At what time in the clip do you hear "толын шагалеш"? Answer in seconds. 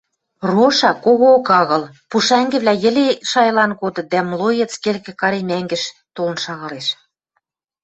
6.15-6.87